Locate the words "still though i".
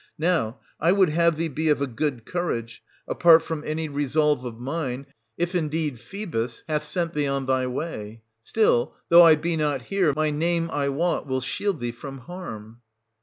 8.41-9.35